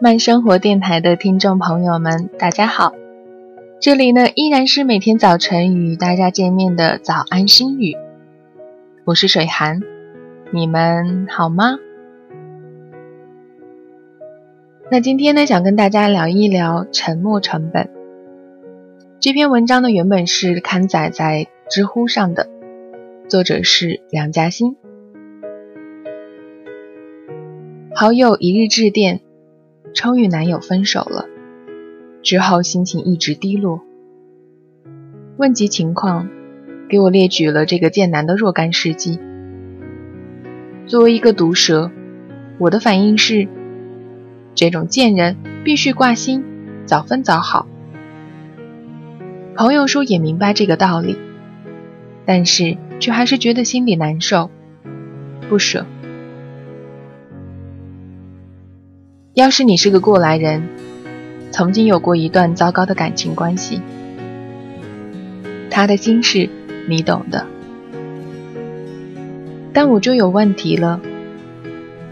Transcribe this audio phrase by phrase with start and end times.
[0.00, 2.94] 慢生活电台的听众朋友们，大家好！
[3.80, 7.96] 这里呢依然是每天早晨与大家见面的早安心语，
[9.04, 9.80] 我是水寒，
[10.52, 11.78] 你们好吗？
[14.90, 17.90] 那今天呢，想跟大家聊一聊沉没成本。
[19.18, 22.48] 这篇文章呢，原本是刊载在知乎上的，
[23.28, 24.76] 作者是梁嘉欣。
[27.94, 29.20] 好友一日致电，
[29.96, 31.24] 称与男友分手了，
[32.22, 33.80] 之后心情一直低落。
[35.38, 36.28] 问及情况，
[36.86, 39.18] 给我列举了这个贱男的若干事迹。
[40.86, 41.90] 作为一个毒舌，
[42.58, 43.48] 我的反应是：
[44.54, 46.44] 这种贱人必须挂心，
[46.84, 47.66] 早分早好。
[49.54, 51.16] 朋友说也明白这个道理，
[52.26, 54.50] 但是却还是觉得心里难受，
[55.48, 55.86] 不舍。
[59.36, 60.62] 要是你是个过来人，
[61.50, 63.82] 曾经有过一段糟糕的感情关系，
[65.68, 66.48] 他的心事
[66.88, 67.46] 你懂的，
[69.74, 71.02] 但我就有问题了。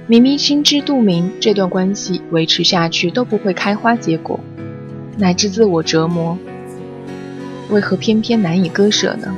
[0.06, 4.38] 明明心知肚明，这段关系维持下去都不会开花结果，
[5.16, 6.36] 乃至自我折磨，
[7.70, 9.34] 为何偏偏难以割舍呢？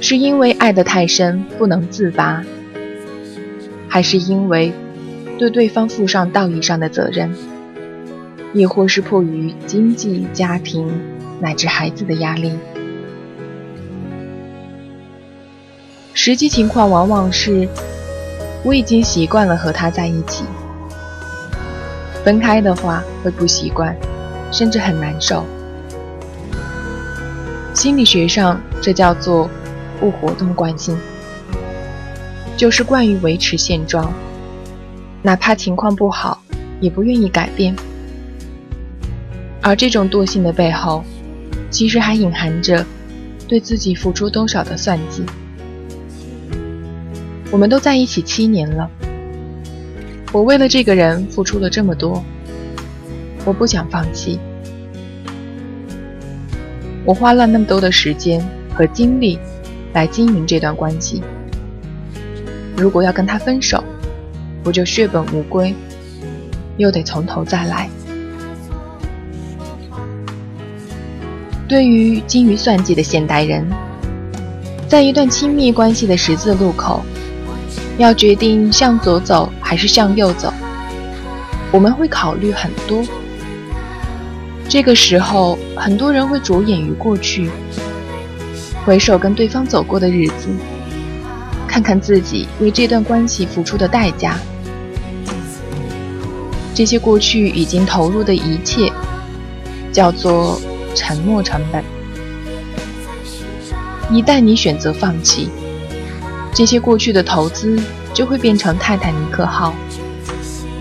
[0.00, 2.44] 是因为爱得太深不能自拔，
[3.88, 4.72] 还是因为？
[5.38, 7.30] 对对方负上道义上的责任，
[8.54, 10.90] 亦或是迫于经济、家庭
[11.40, 12.52] 乃至孩子的压力。
[16.14, 17.68] 实际情况往往是，
[18.64, 20.44] 我已经习惯了和他在一起，
[22.24, 23.94] 分开的话会不习惯，
[24.50, 25.44] 甚至很难受。
[27.74, 29.50] 心理学上，这叫做
[30.00, 30.98] 不活动惯性，
[32.56, 34.10] 就是惯于维持现状。
[35.26, 36.40] 哪怕情况不好，
[36.80, 37.74] 也不愿意改变。
[39.60, 41.02] 而这种惰性的背后，
[41.68, 42.86] 其实还隐含着
[43.48, 45.24] 对自己付出多少的算计。
[47.50, 48.88] 我们都在一起七年了，
[50.30, 52.22] 我为了这个人付出了这么多，
[53.44, 54.38] 我不想放弃。
[57.04, 58.40] 我花了那么多的时间
[58.72, 59.40] 和精力
[59.92, 61.20] 来经营这段关系，
[62.76, 63.82] 如果要跟他分手，
[64.66, 65.72] 不就血本无归，
[66.76, 67.88] 又得从头再来。
[71.68, 73.64] 对于精于算计的现代人，
[74.88, 77.00] 在一段亲密关系的十字路口，
[77.96, 80.52] 要决定向左走还是向右走，
[81.70, 83.04] 我们会考虑很多。
[84.68, 87.48] 这个时候，很多人会着眼于过去，
[88.84, 90.48] 回首跟对方走过的日子，
[91.68, 94.36] 看看自己为这段关系付出的代价。
[96.76, 98.92] 这些过去已经投入的一切，
[99.90, 100.60] 叫做
[100.94, 101.82] 沉没成本。
[104.10, 105.48] 一旦你选择放弃，
[106.52, 107.80] 这些过去的投资
[108.12, 109.72] 就会变成泰坦尼克号，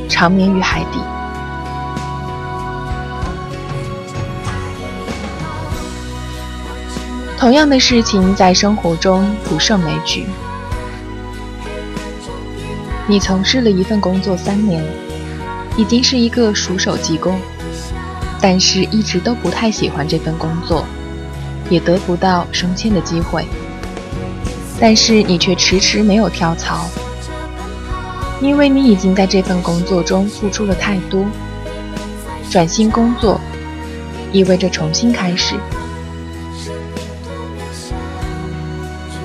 [0.09, 1.00] 长眠于海底。
[7.38, 10.25] 同样的事情在生活中不胜枚举。
[13.07, 15.04] 你从事了一份工作三年。
[15.78, 17.40] 已经是一个熟手技工，
[18.41, 20.86] 但是一直都不太喜欢这份工作，
[21.69, 23.46] 也得不到升迁的机会。
[24.80, 26.85] 但是你却迟迟没有跳槽，
[28.41, 31.25] 因为你已经在这份工作中付出了太多。
[32.50, 33.41] 转新工作
[34.31, 35.56] 意味着重新开始。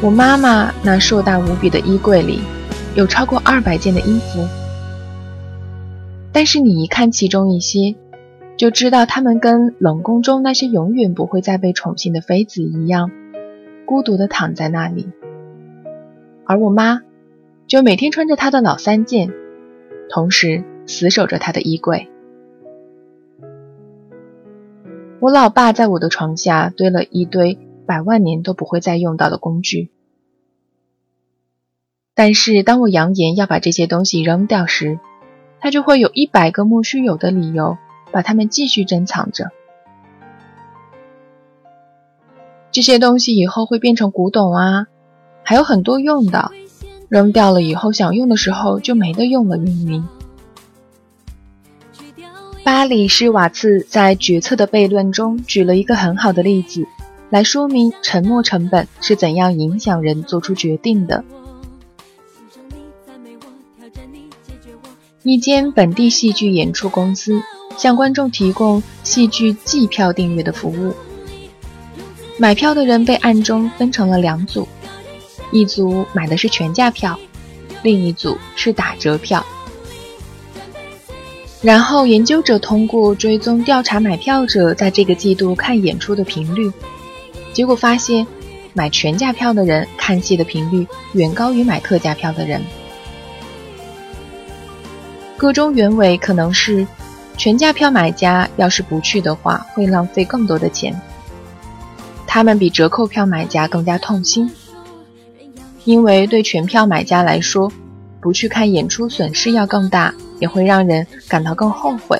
[0.00, 2.42] 我妈妈那硕大无比的衣柜里，
[2.94, 4.48] 有超过二百件的衣服。
[6.32, 7.96] 但是你一看其中一些，
[8.56, 13.10] 就知道他们跟冷宫中那些永远不会再被宠幸的妃子一样，
[13.84, 15.08] 孤独地躺在那里。
[16.44, 17.02] 而我妈，
[17.66, 19.32] 就每天穿着她的老三件，
[20.08, 22.08] 同时死守着她的衣柜。
[25.20, 29.90] 我老爸在我的床下堆了一堆百万年都不会再用到的工具，
[32.14, 34.98] 但是当我扬言要把这些东西扔掉时，
[35.60, 37.76] 他就会有一百个莫须有的理由，
[38.10, 39.50] 把它们继续珍藏着。
[42.72, 44.86] 这些东西以后会变成古董啊，
[45.42, 46.50] 还有很多用的，
[47.08, 49.56] 扔掉了以后想用的时候就没得用了。
[49.56, 50.04] 云云。
[52.62, 56.86] 巴里施瓦茨在《决策的悖论》中举了一个很好的例子，
[57.28, 61.24] 来说明沉没成本是怎样影响人做出决定的。
[65.22, 67.42] 一间本地戏剧演出公司
[67.76, 70.94] 向观众提供戏剧季票订阅的服务。
[72.38, 74.66] 买票的人被暗中分成了两组，
[75.52, 77.18] 一组买的是全价票，
[77.82, 79.44] 另一组是打折票。
[81.60, 86.72] 然后研究者通过追踪调查买票者在这个季度看演出的频率，
[87.52, 88.26] 结果发现，
[88.72, 92.62] 买全价票的人看戏的频率远高于买特价票的人。
[95.40, 96.86] 个中原委可能是，
[97.38, 101.00] 全价票买家要是不去的话，会浪费更多的钱。
[102.26, 104.50] 他们比折扣票买家更加痛心，
[105.84, 107.72] 因为对全票买家来说，
[108.20, 110.14] 不去看演出损失要更大。
[110.40, 112.18] 也会让人感到更后悔。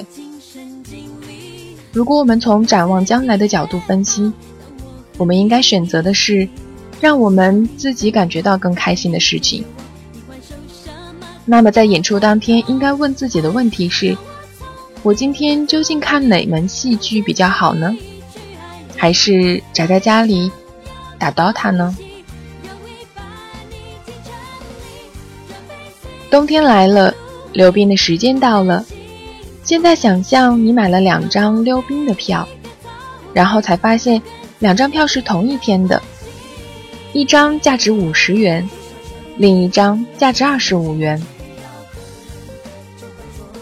[1.90, 4.30] 如果我们从展望将来的角度分析，
[5.16, 6.46] 我们应该选择的是
[7.00, 9.64] 让我们自己感觉到更开心的事情。
[11.50, 14.16] 那么在演出当天，应该问自己的问题是：
[15.02, 17.92] 我今天究竟看哪门戏剧比较好呢？
[18.96, 20.48] 还是宅在家里
[21.18, 21.96] 打 DOTA 呢？
[26.30, 27.12] 冬天来了。
[27.52, 28.84] 溜冰的时间到了，
[29.64, 32.48] 现在想象你买了两张溜冰的票，
[33.34, 34.22] 然后才发现
[34.60, 36.00] 两张票是同一天的，
[37.12, 38.70] 一张价值五十元，
[39.36, 41.20] 另一张价值二十五元。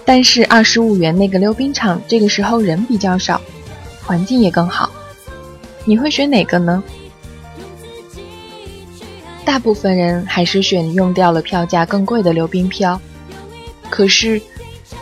[0.08, 3.38] 但是二十五元那个溜冰场这个时候人比较少，
[4.02, 4.90] 环境也更好，
[5.84, 6.82] 你会选哪个呢？
[9.44, 12.98] 大部分人还是选用掉了票价更贵的溜冰票。
[13.90, 14.40] 可是，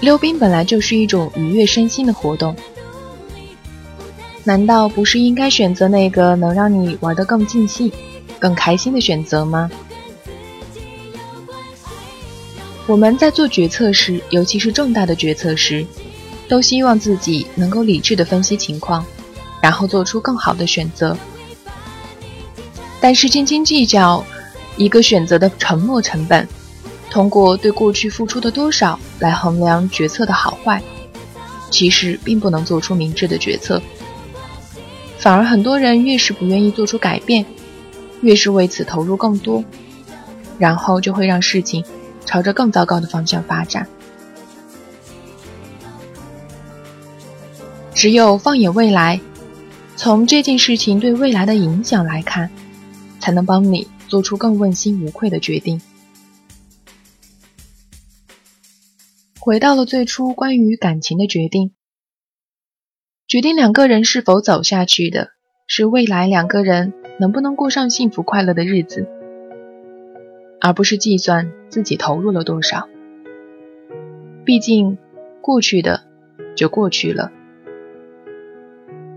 [0.00, 2.56] 溜冰本来就是一种愉悦身心的活动，
[4.42, 7.92] 难道不是应该选择那个能让你玩得更尽兴、
[8.40, 9.70] 更开心的选择吗？
[12.86, 15.84] 我们在做决策时，尤其是重大的决策时，
[16.48, 19.04] 都希望自己能够理智的分析情况，
[19.60, 21.16] 然后做出更好的选择。
[23.00, 24.24] 但是斤斤计较
[24.76, 26.46] 一个选择的沉没成本。
[27.08, 30.82] 通过对过去付出的多少来衡量决策的好坏，
[31.70, 33.80] 其实并不能做出明智的决策。
[35.16, 37.46] 反而很多人越是不愿意做出改变，
[38.20, 39.64] 越是为此投入更多，
[40.58, 41.82] 然后就会让事情
[42.26, 43.88] 朝着更糟糕的方向发展。
[47.94, 49.20] 只有放眼未来，
[49.96, 52.50] 从这件事情对未来的影响来看，
[53.20, 55.80] 才能帮你做出更问心无愧的决定。
[59.40, 61.72] 回到了最初关于感情的决定，
[63.26, 65.30] 决定两个人是否走下去的，
[65.66, 69.08] 是未来两个人能不能过上幸福快乐的日子，
[70.60, 72.88] 而不是计算自己投入了多少。
[74.44, 74.98] 毕竟，
[75.40, 76.02] 过去的
[76.54, 77.32] 就过去了，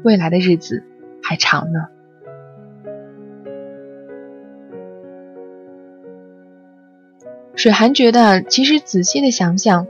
[0.04, 0.84] 未来的日子
[1.22, 1.88] 还长呢。
[7.56, 9.88] 水寒觉得，其实仔细的想想。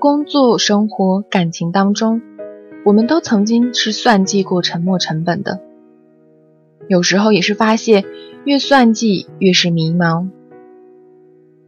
[0.00, 2.20] 工作、生活、感情当中，
[2.84, 5.60] 我们都曾经是算计过沉没成本的。
[6.88, 8.04] 有时候也是发现，
[8.44, 10.28] 越算计越是迷茫。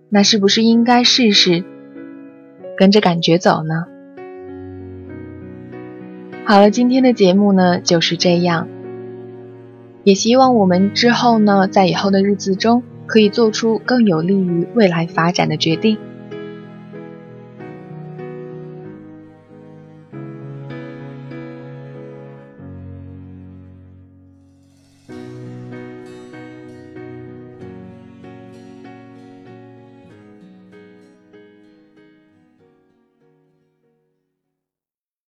[0.08, 1.64] 那是不是应该试试
[2.76, 3.86] 跟着感觉走呢？
[6.44, 8.68] 好了，今天的节目呢就是这样。
[10.04, 15.98] 也希望我们之后呢，在以后的日子中，可以做出更有利于未来发展的决定。